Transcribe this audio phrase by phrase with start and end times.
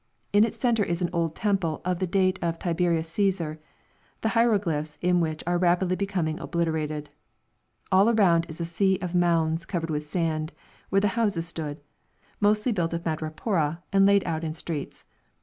[0.33, 3.59] In its centre is an old temple of the date of Tiberius Cæsar,
[4.21, 7.11] the hieroglyphs in which are rapidly becoming obliterated.
[7.91, 10.53] All around is a sea of mounds covered with sand,
[10.89, 11.81] where the houses stood,
[12.39, 15.05] mostly built of madrepore, and laid out in streets.